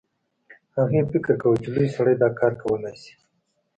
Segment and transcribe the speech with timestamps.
[0.77, 3.13] هغې فکر کاوه چې لوی سړی دا کار کولی شي